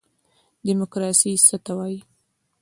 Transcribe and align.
دیموکراسي 0.65 1.31
څه 1.47 1.57
ته 1.65 1.71
وایي؟ 1.77 1.99